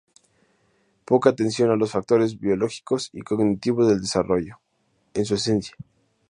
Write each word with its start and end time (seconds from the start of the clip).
Poca 1.05 1.27
atención 1.29 1.69
a 1.69 1.75
los 1.75 1.91
factores 1.91 2.39
biológicos 2.39 3.11
y 3.13 3.21
cognitivos 3.21 3.87
del 3.87 4.01
desarrollo 4.01 4.59
en 5.13 5.25
su 5.25 5.35
esencia. 5.35 5.75